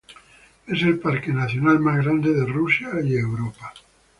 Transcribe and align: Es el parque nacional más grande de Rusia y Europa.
Es 0.65 0.81
el 0.81 0.97
parque 0.97 1.31
nacional 1.31 1.79
más 1.79 1.97
grande 2.03 2.33
de 2.33 2.43
Rusia 2.47 2.89
y 3.05 3.13
Europa. 3.17 3.71